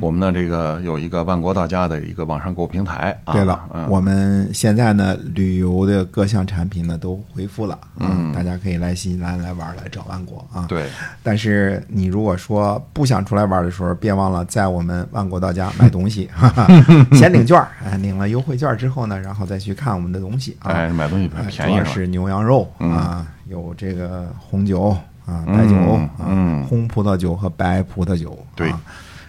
[0.00, 3.16] 我们呢，这个有一个万国到家的一个网上购物平台。
[3.26, 10.66] 对了，嗯，我们现在呢，旅游的各项产品呢都恢复了，嗯大家可以来新西兰来玩，来找万国啊。。
[10.68, 10.88] 对，
[11.22, 16.66] 但是你如果说不想出来玩的时候，别忘了在我们万国到家买东西，哈哈，
[17.12, 20.72] 先领券儿，哎，领了优惠券之后呢，然后再去看我们的东西啊。
[20.72, 21.84] 哎，买东西呃便宜是吧？
[21.84, 25.74] 主要是牛羊肉嗯啊，有这个红酒啊、白酒
[26.24, 28.38] 嗯红葡萄酒和白葡萄酒。
[28.54, 28.80] 对啊，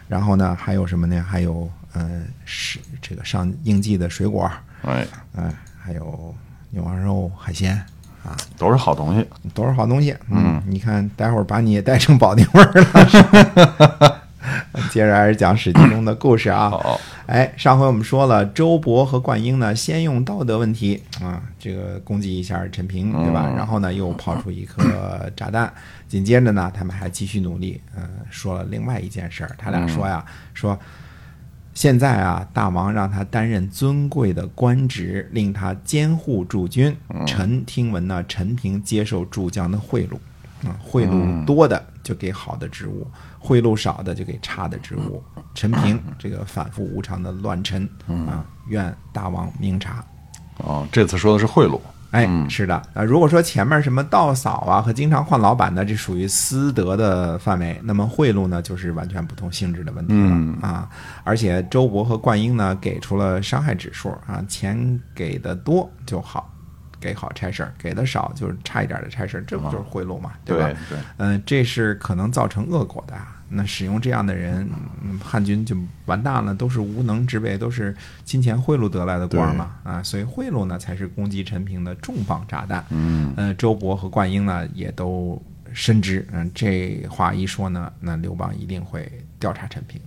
[0.08, 1.24] 然后呢，还有什么呢？
[1.28, 4.50] 还有呃，是这个上应季的水果，
[4.84, 6.34] 哎，哎、还有
[6.70, 7.76] 牛羊肉、海鲜
[8.24, 9.28] 啊，都是好东西。
[9.54, 10.16] 都是好东西。
[10.30, 14.17] 嗯，你看，待会儿把你也带成保定味儿了。
[14.92, 16.70] 接着还是讲《史记》中的故事啊。
[16.70, 23.48] 好，哎，上回我们说了，周勃和灌婴呢，先用道德问题啊，这个攻击一下陈平，对吧？
[23.50, 25.72] 嗯然后呢，又抛出一颗炸弹。
[26.08, 29.52] 紧接着呢，他们还继续努力，嗯、说了另外一件事儿。
[29.58, 30.78] 他俩说呀，说
[31.74, 36.96] 现在啊，大王让他担任尊贵的官职，令他监护驻军。
[37.26, 40.18] 臣听闻呢，陈平接受诸将的贿赂，
[40.64, 43.06] 啊，贿赂多的就给好的职务，
[43.38, 45.24] 贿赂少的就给差的职务。
[45.54, 50.04] 陈平 这个反复无常的乱臣啊，愿大王明察。
[50.58, 51.80] 哦，这次说的是贿赂。
[52.12, 60.90] 哎，是的，啊，如果说前面什么盗扫啊和经常换老板的，这属于私德的范围，那么贿赂呢，就是完全不同性质的问题了、嗯啊。
[61.26, 66.50] 而且周勃和灌婴呢，给出了伤害指数啊，钱给的多就好，
[67.00, 70.40] 给好差事儿；给的少就是差一点的差事儿，这不就是贿赂嘛，吧？
[70.46, 70.74] 对吧，
[71.18, 73.34] 嗯、这是可能造成恶果的啊。
[73.50, 74.70] 那使用这样的人，
[75.02, 75.74] 嗯，汉军就
[76.06, 77.96] 完蛋了，都是无能之辈，都是
[78.26, 82.84] 金钱贿赂得来的官儿嘛啊，所以贿赂呢才是攻击陈平的重磅炸弹。
[82.90, 85.42] 嗯，呃，周勃和灌婴呢也都
[85.72, 90.02] 深知，嗯、这话一说呢，那刘邦一定会调查陈平。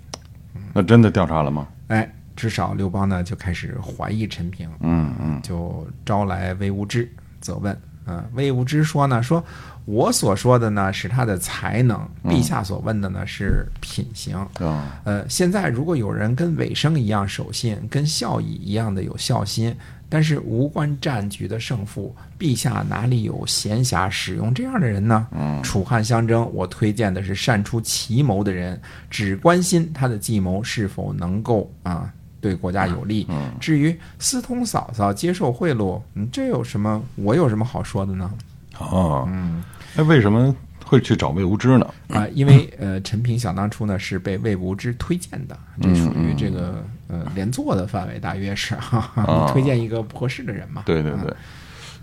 [0.75, 1.67] 那真的调查了吗？
[1.89, 7.07] 哎，至少刘邦呢就开始怀疑陈平，嗯嗯，就招来魏无知
[7.39, 7.79] 责问。
[8.07, 9.45] 啊、魏无知说呢，说
[9.85, 14.35] 我所说的呢是他的才能，陛下所问的呢是品行。
[14.59, 19.77] 嗯，呃，现在如果有人跟尾生一样守信，跟孝义一样的有孝心，
[20.09, 25.29] 但是无关战局的胜负，陛下哪里有闲暇使用这样的人呢？
[25.31, 33.27] 嗯，楚汉相争，我推荐的是善出奇谋的人，只关心他的计谋是否能够啊对国家有利。
[33.29, 37.03] 嗯，至于私通嫂嫂、接受贿赂，嗯，这有什么？
[37.17, 38.31] 我有什么好说的呢？
[38.79, 39.63] 哦，嗯，
[39.95, 41.87] 那为什么会去找魏无知呢？
[42.09, 50.83] 啊，因为呃，陈平想当初呢是被魏无知推荐的，这属于这个呃连坐的范围，大约是哈哈，啊 推荐一个不合适的人嘛？
[50.83, 51.35] 啊对对对，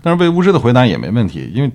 [0.00, 1.70] 但是魏无知的回答也没问题，因为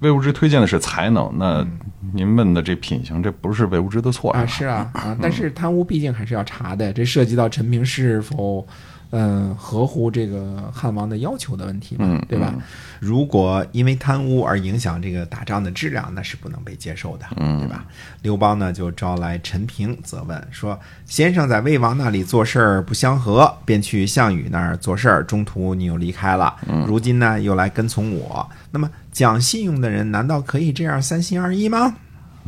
[0.00, 1.66] 魏无知推荐的是才能，那
[2.14, 8.66] 您问的这品行，这不是魏无知的错啊，是啊啊，但是贪污毕竟还是要查的，这涉及到陈平是否
[9.10, 12.54] 嗯、合乎这个汉王的要求的问题嘛，嗯对吧？
[13.00, 17.84] 如果因为贪污而影响这个打仗的质量，那是不能被接受的，嗯对吧？
[18.22, 26.54] 刘邦呢就招来陈平责问说：“先生在魏王那里做事儿不相合，便去项羽那儿做事儿，中途你又离开了，
[26.86, 31.96] 如今呢又来跟从我，那么讲信用的人难道可以这样三心二意吗？”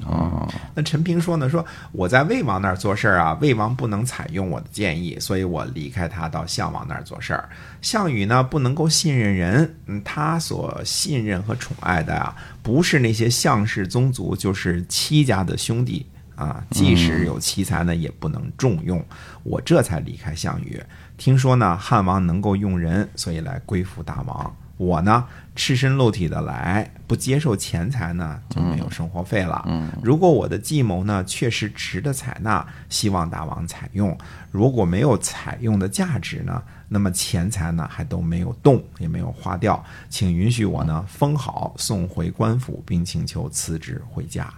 [0.06, 7.48] 哦，那陈平说呢，说我在魏王那儿做事儿啊，魏王不能采用我的建议，所以我离开他到项王那儿做事儿。
[7.82, 19.04] 项羽呢不能够信任人，嗯，他所信任和宠爱的啊，不是那些项氏宗族，就是戚家的兄弟啊，即使有奇才呢，也不能重用。
[19.42, 20.82] 我这才离开项羽。
[21.18, 24.56] 听说呢，汉王能够用人，所以来归附大王。
[24.80, 29.62] 我呢，赤身露体的来，不接受钱财呢，就没有生活费了。
[30.02, 34.10] 如果我的计谋呢确实值得采纳，希望大王采用；
[34.50, 44.50] 如果没有采用的价值呢，那么钱财呢还都没有动，也没有花掉，请允许我呢封好，送回官府，并请求辞职回家。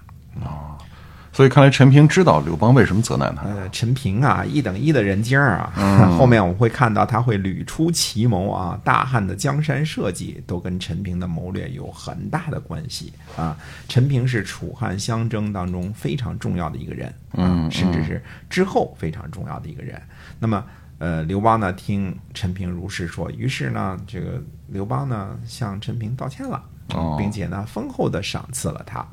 [1.33, 3.43] 所以看来陈平知道刘邦为什么责难他。
[3.45, 5.73] 呃，陈平啊，一等一的人精儿啊，
[6.19, 13.57] 后面我们会看到他会屡出奇谋啊，大汉的江山社稷都跟陈平的谋略有很大的关系啊。
[13.89, 20.01] 陈平是楚汉相争当中非常重要的一个人，嗯甚至是之后非常重要的一个人。
[20.39, 20.63] 那么，
[20.99, 26.63] 呃，刘邦呢听陈平如是说，于是呢，这个刘邦呢向陈平道歉了。
[26.95, 29.07] 哦并且呢丰厚的赏赐了他。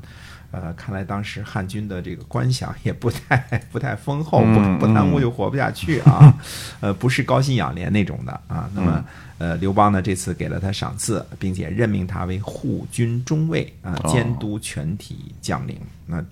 [0.52, 3.36] 呃，看来当时汉军的这个官饷也不太
[3.70, 6.34] 不太丰厚，嗯不不贪污就活不下去啊。
[6.80, 8.68] 呃，不是高薪养廉那种的啊。
[8.74, 9.04] 那么，
[9.38, 15.78] 呃，刘邦呢这次给了他赏赐，并且任命他为护军中尉啊，哦监督全体将领。
[16.06, 16.24] 那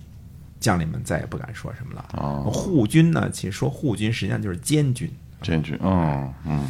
[0.59, 2.05] 将领们再也不敢说什么了。
[2.13, 5.09] 哦护军呢，其实说护军实际上就是监军。
[5.41, 6.67] 监军，嗯嗯，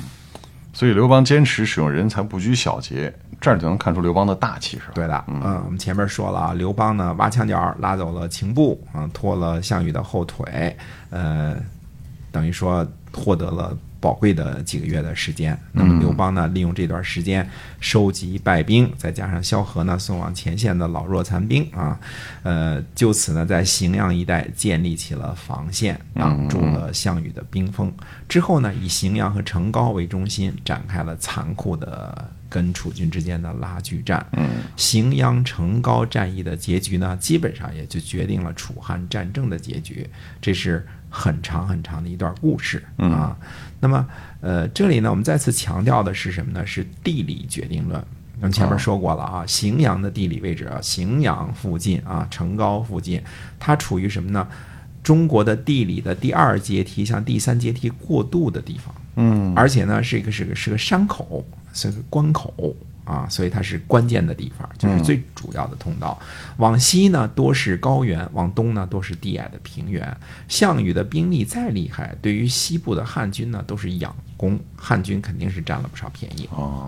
[0.72, 4.92] 所以刘邦坚持使用人才，不拘小节，这儿就能看出刘邦的大气，是吧？
[4.94, 10.78] 对的，嗯，我们前面说了啊，刘邦呢挖墙脚拉走了秦部，啊，拖了项羽的后腿，
[11.10, 11.56] 呃，
[12.32, 15.58] 等于说获得了宝贵的几个月的时间。
[15.72, 17.48] 那么刘邦呢，利用这段时间
[17.80, 22.00] 收集败兵，再加上萧何呢送往前线的老弱残兵啊，
[22.44, 27.92] 呃，就此呢在荥阳一带建立起了防线，挡住了项羽的兵锋。
[28.28, 34.26] 之后呢，以荥阳和成皋为中心，展开了残酷的跟楚军之间的拉锯战。
[34.78, 40.08] 荥阳成皋战役的结局呢，基本上也就决定了楚汉战争的结局。
[40.42, 43.36] 这是很长很长的一段故事啊。
[43.80, 44.08] 那么，
[44.42, 46.66] 呃，这里呢，我们再次强调的是什么呢？
[46.66, 48.00] 是地理决定论。
[48.38, 53.22] 我们前面说过了啊，荥阳的地理位置啊，荥阳附近啊，成皋附近，
[53.60, 54.48] 它处于什么呢？
[55.04, 58.96] 中国的地理的第二阶梯向第三阶梯过渡的地方。
[59.16, 62.76] 嗯，而且呢，是一个是个是个山口，是个关口
[63.10, 66.20] 啊，所以它是关键的地方，就是最主要的通道。
[66.58, 70.16] 往西呢多是高原，往东呢多是低矮的平原。
[70.48, 76.48] 项羽的兵力再厉害，对于西部的汉军呢都是佯攻，汉军肯定是占了不少便宜。
[76.52, 76.88] 哦，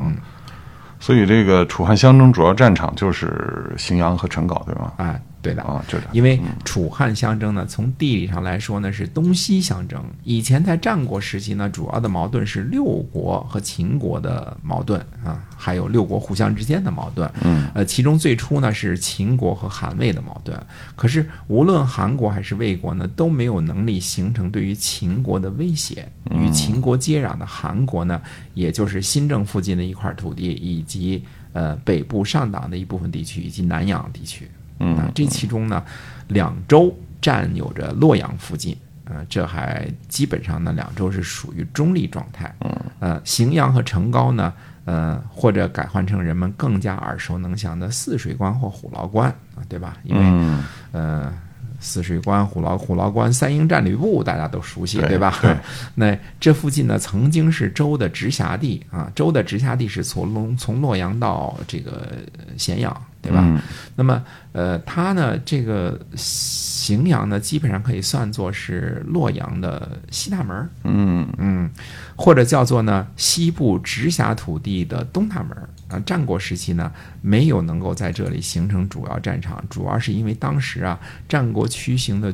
[1.00, 4.94] 所以这个楚汉相争主要战场就是荥阳和陈皋，对吗？
[4.97, 6.04] 啊，对的啊，就是。
[6.12, 10.04] 因为楚汉相争呢，从地理上来说呢是东西相争。
[10.24, 17.30] 以前在战国时期呢，主要的矛盾是六国和秦国的矛盾啊，还有六国互相之间的矛盾。
[17.42, 20.60] 嗯，呃，其中最初呢是秦国和韩魏的矛盾。
[20.96, 26.08] 可是无论韩国还是魏国呢，都没有能力形成对于秦国的威胁。
[26.32, 28.22] 与秦国接壤的韩国呢，
[28.54, 31.24] 也就是新郑附近的一块土地，以及
[31.54, 34.50] 呃北部上党的一部分地区，以及南阳地区。
[34.81, 35.83] 嗯啊，这其中呢，
[36.30, 36.92] 两州
[37.22, 38.75] 占有着洛阳附近，
[39.06, 42.54] 呃，这还基本上呢，两州是属于中立状态。
[42.62, 44.51] 嗯，呃，荥阳和成皋呢，
[44.86, 49.98] 呃，或者改换成人们更加耳熟能详的泗水关或虎牢关啊，对吧？
[50.04, 51.33] 因为、嗯，呃，
[51.81, 55.38] 泗水关、虎牢虎牢关三英战吕布大家都熟悉，对吧？
[55.42, 55.54] 对。
[55.95, 62.07] 那这附近呢，曾经是周的直辖地啊，周的直辖地是从龙从洛阳到这个
[62.56, 63.42] 咸阳，对吧？
[63.44, 63.60] 嗯。
[63.95, 64.24] 那么，
[64.54, 71.28] 呃，它呢，这个荥阳呢，基本上可以算作是洛阳的西大门儿，嗯。
[71.38, 71.69] 嗯，
[72.16, 75.51] 或者叫做呢西部直辖土地的东大门
[75.92, 76.04] 儿啊。
[76.06, 76.92] 战国时期呢，
[77.22, 82.34] 没有能够在这里形成主要战场，主要是因为当时啊，战国区行的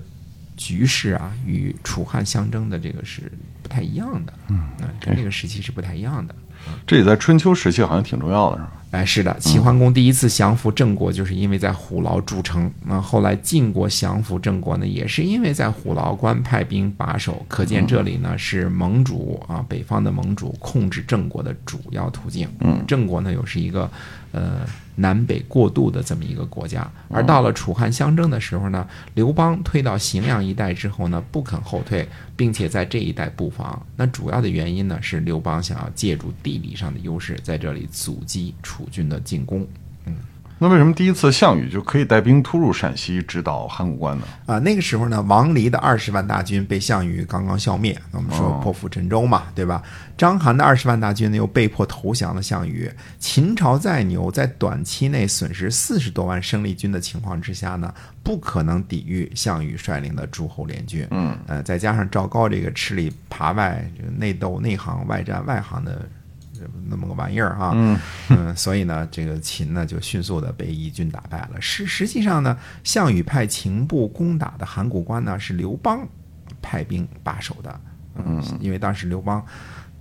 [0.55, 3.31] 局势啊，与楚汉相争的这个是
[3.61, 4.69] 不太一样的，嗯，
[4.99, 6.35] 跟那个时期是不太一样的。
[6.85, 8.71] 这也在春秋时期好像挺重要的，是吧？
[8.91, 12.71] 哎，是的，齐桓公第一次降服郑国，就是因为在虎牢筑城。
[12.85, 17.45] 那后来晋国降服郑国呢，也是因为在虎牢关派兵把守。
[17.49, 22.47] 可见这里呢是盟主啊，北方的盟主控制郑国的主要途径。
[22.61, 23.91] 嗯，郑国呢又是一个
[24.31, 24.61] 呃
[24.95, 26.89] 南北过渡的这么一个国家。
[27.09, 33.85] 而到了楚汉相争的时候呢，刘邦退到荥阳一带之后呢，不肯后退，并且在这一带布防。
[33.97, 39.67] 那主要的原因呢是刘邦想要借助地理上的优势，在这里阻击楚军的进攻。
[40.05, 40.15] 嗯
[40.59, 44.25] 那为什么第一次项羽就可以带兵突入陕西，直捣函谷关呢？
[44.47, 49.83] 啊，那个时候呢，王离的二十万大军被项羽刚刚消灭，我们说哦破釜沉舟嘛，对吧？
[50.17, 52.91] 章邯的二十万大军呢又被迫投降了项羽。
[53.19, 57.93] 秦朝再牛，在短期内损失四十多万生力军的情况之下呢，
[58.23, 61.05] 不可能抵御项羽率领的诸侯联军。
[61.11, 66.16] 嗯，呃，再加上赵高这个吃里扒外、这个内斗内行、外战外行的这
[66.87, 67.71] 那么个玩意儿啊，
[68.29, 71.59] 嗯 所以呢，这个秦呢就迅速的被义军打败了。
[71.59, 76.07] 实实际上呢，项羽派秦部攻打的函谷关呢，是刘邦
[76.61, 77.81] 派兵把守的。
[78.15, 79.45] 嗯，因为当时刘邦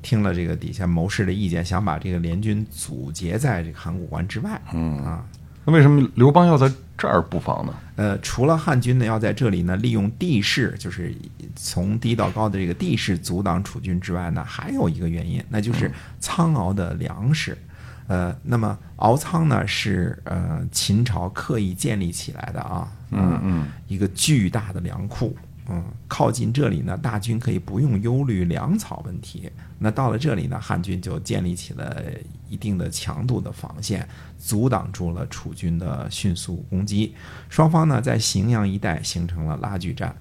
[0.01, 4.61] 听了这个底下谋士的意见，想把这个联军阻截在这个函谷关之外。
[4.73, 5.25] 嗯啊，
[5.67, 7.75] 那为什么刘邦要在这儿布防呢？
[7.97, 11.15] 呃，除了汉军呢要在这里呢利用地势，就是
[11.57, 17.59] 从低到高的这个地势阻挡楚军之外呢，还有一个原因，那就是仓敖的粮食。
[18.07, 25.37] 呃，那么敖仓呢是呃秦朝刻意建立起来的啊，嗯嗯，一个巨大的粮库。
[25.69, 29.51] 嗯，靠近这里呢，大军可以不用忧虑粮草问题。
[29.79, 32.03] 那到了这里呢，汉军就建立起了
[32.49, 34.09] 一定的强度的防线，
[34.39, 37.15] 阻挡住了楚军的迅速攻击。
[37.49, 40.17] 双方呢，在荥阳一带形成了拉锯战。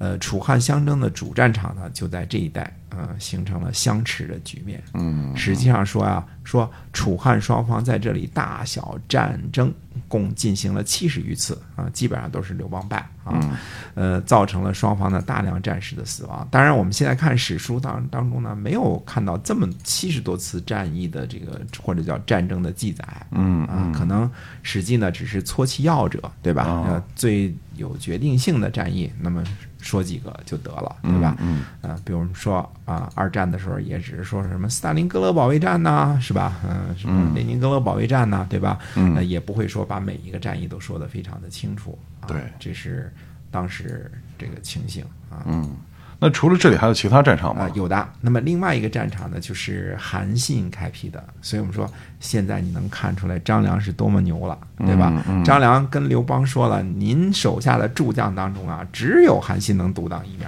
[0.00, 4.82] 呃，楚汉相争的主战场呢，就在这一带，呃，形成了相持的局面。
[4.94, 9.70] 嗯，实际上说啊，说楚汉双方在这里大小战争
[10.08, 13.38] 共进行了七十余次啊，基本上都是刘邦败啊，
[13.94, 16.48] 呃，造成了双方的大量战士的死亡。
[16.50, 23.04] 当然，我们现在看史书当当中呢，没有看到这么七十多次战役的这个或者叫战争的记载。
[23.32, 24.26] 嗯啊，可能
[24.62, 26.64] 《史记》呢只是撮其要者，对吧？
[26.64, 29.44] 哦呃，最有决定性的战役，那么
[29.80, 31.36] 说几个就得了，对吧？
[31.40, 36.56] 嗯呃，比如说啊，二战的时候也只是说什么斯大林格勒保卫战呐、是吧？
[36.68, 38.78] 嗯、什么列宁格勒保卫战呐、对吧？
[38.96, 41.98] 嗯呃，也不会说把每一个战役都说得非常的清楚。
[42.20, 43.12] 啊、对这是
[43.50, 45.42] 当时这个情形啊。
[45.46, 45.74] 嗯，
[46.22, 47.70] 那除了这里还有其他战场啊、吗？
[47.74, 48.08] 有的。
[48.20, 55.10] 那么另外一个战场呢，就是韩信开辟的，所以我们说现在你能看出来张良是多么牛了，对吧？
[55.26, 60.46] 嗯嗯张良跟刘邦说了，您手下的诸将当中啊，只有韩信能独当一面，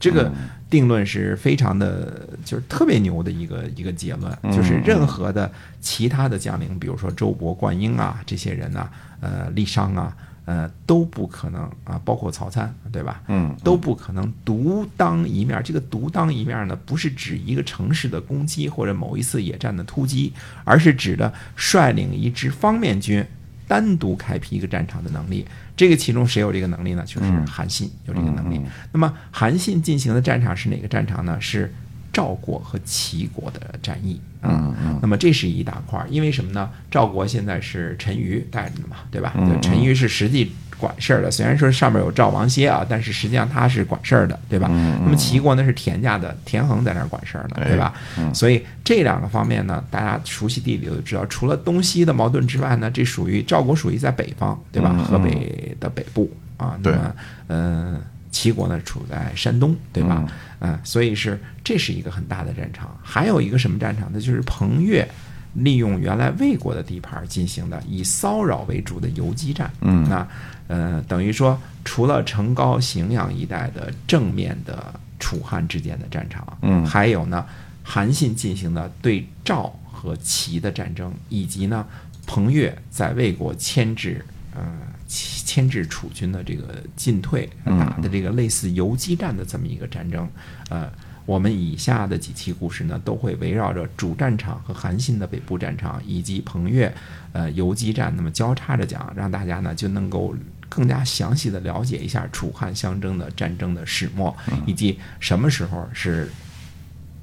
[0.00, 10.16] 这个嗯定论是非常的，就是特别牛的一个一个结论，嗯就是任何的其他的将领，比如说周勃、灌婴啊这些人啊、呃，郦商啊。
[10.46, 13.22] 呃，都不可能啊，包括曹参，对吧？
[13.28, 15.60] 嗯都不可能独当一面。
[15.64, 20.32] 这个独当一面呢，不是指一个城市的攻击或者某一次野战的突击，
[20.64, 23.24] 而是指的率领一支方面军
[23.66, 25.46] 单独开辟一个战场的能力。
[25.76, 27.02] 这个其中谁有这个能力呢？
[27.06, 28.60] 就是韩信有这个能力。
[28.92, 31.40] 那么韩信进行的战场是哪个战场呢？
[31.40, 31.72] 是
[32.14, 34.74] 赵国和齐国的战役啊。
[35.02, 36.70] 那么这是一大块儿，因为什么呢？
[36.90, 39.34] 赵国现在是陈馀带着的嘛，对吧？
[39.36, 44.68] 就陈馀是实际管事儿的，虽然说上面有赵王歇啊，但是实际上他是管事儿的，对吧？
[45.02, 47.92] 那么齐国呢是田家的，田横在那儿管事儿呢，对吧？
[48.32, 54.92] 所以这两个方面呢，大家熟悉地理都知道，除了东西的矛盾之外呢，这属于赵国属于在北方，对吧？
[55.04, 57.14] 河北的北部啊，那么
[57.48, 58.00] 嗯。
[58.34, 60.26] 齐国呢处在山东，对吧？
[60.58, 62.98] 嗯，所以是这是一个很大的战场。
[63.00, 64.20] 还有一个什么战场呢？
[64.20, 65.08] 就是彭越
[65.52, 69.70] 利用原来魏国的地盘进行的以骚扰为主的游击战。
[69.82, 70.26] 嗯那
[70.66, 77.46] 呃，等于说除了成高、荥阳一带的正面的楚汉之间的战场，嗯还有呢，
[77.84, 81.86] 韩信进行的对赵和齐的战争，以及呢，
[82.26, 84.64] 彭越在魏国牵制呃
[85.06, 90.28] 牵制楚军的这个进退，打的这个类似游击战的这么一个战争，
[90.70, 90.90] 呃。
[91.26, 96.94] 我们以下的几期故事呢，都会围绕着主战场和韩信的北部战场，以及彭越
[97.32, 100.34] 呃游击战，那么交叉着讲，让大家呢就能够
[100.68, 106.30] 更加详细的了解一下楚汉相争的战争的始末，以及什么时候是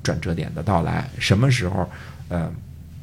[0.02, 1.88] 转折点的到来，什么时候
[2.30, 2.52] 呃。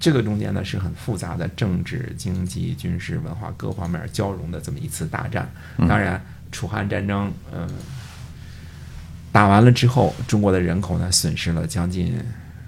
[0.01, 5.51] 这个中间呢是很复杂的政治、经济、军事、文化各方面交融的这么一次大战。
[5.89, 6.21] 当然，
[6.53, 7.69] 楚汉战争，嗯、
[9.33, 12.17] 打完了之后，中国的人口呢损失了将近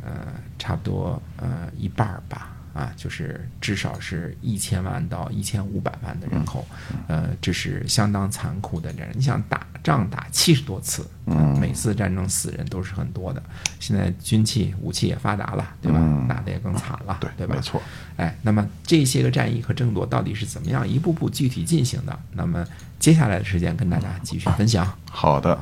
[0.05, 0.27] 呃
[0.59, 6.67] 差不多呃一半儿吧，啊，就是至少是一千万到一千五百万的人口，
[7.07, 9.19] 呃，这是相当残酷的战争。
[9.19, 13.43] 你想打仗打七十多次，嗯，每次战争死人都是很多的。
[13.79, 15.99] 现在军器武器也发达了，对吧？
[16.29, 17.55] 打的也更惨了，对对吧？
[17.55, 17.81] 没错。
[18.17, 22.19] 哎，那么这些个战役和争夺到底是怎么样一步步具体进行的？
[22.33, 22.65] 那么
[22.99, 24.87] 接下来的时间跟大家继续分享。
[25.11, 25.59] 好的，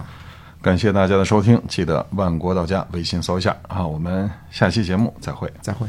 [0.60, 5.52] 感谢大家的收听，记得万国到家微信搜一下啊，我们下期节目再会。
[5.62, 5.86] 再会。